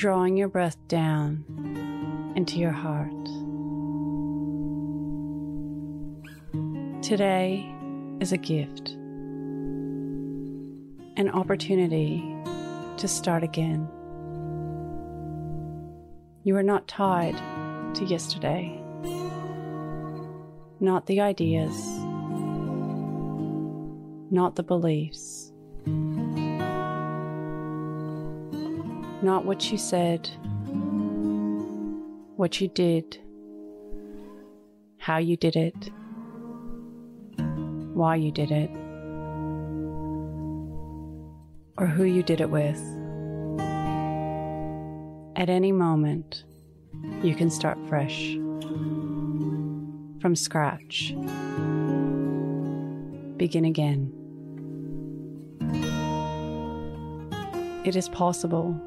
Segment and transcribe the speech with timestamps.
[0.00, 1.44] Drawing your breath down
[2.34, 3.12] into your heart.
[7.02, 7.70] Today
[8.18, 8.92] is a gift,
[11.18, 12.34] an opportunity
[12.96, 13.86] to start again.
[16.44, 17.36] You are not tied
[17.96, 18.82] to yesterday,
[20.80, 21.76] not the ideas,
[24.30, 25.52] not the beliefs,
[29.22, 30.28] not what you said,
[32.36, 33.18] what you did,
[34.98, 35.90] how you did it,
[37.94, 38.70] why you did it,
[41.76, 42.80] or who you did it with.
[45.36, 46.44] At any moment,
[47.22, 48.32] you can start fresh,
[50.20, 51.14] from scratch.
[53.36, 54.12] Begin again.
[57.84, 58.78] It is possible,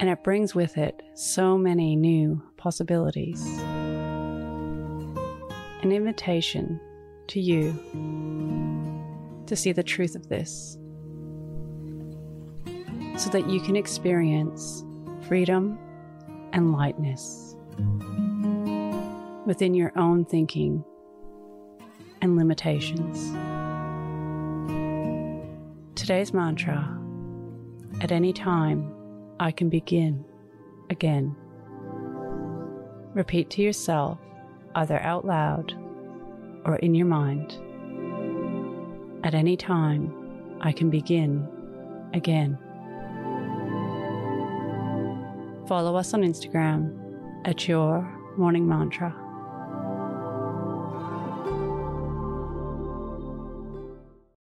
[0.00, 3.46] and it brings with it so many new possibilities.
[5.82, 6.80] An invitation
[7.28, 7.72] to you
[9.46, 10.78] to see the truth of this
[13.18, 14.82] so that you can experience
[15.28, 15.78] freedom
[16.54, 17.54] and lightness
[19.44, 20.82] within your own thinking
[22.22, 23.32] and limitations.
[25.94, 26.98] Today's mantra
[28.00, 28.94] at any time
[29.42, 30.22] I can begin
[30.90, 31.34] again.
[33.14, 34.18] Repeat to yourself,
[34.74, 35.72] either out loud
[36.66, 37.58] or in your mind.
[39.24, 40.12] At any time
[40.60, 41.48] I can begin
[42.12, 42.58] again.
[45.66, 46.94] Follow us on Instagram
[47.46, 48.02] at Your
[48.36, 49.19] Morning Mantra.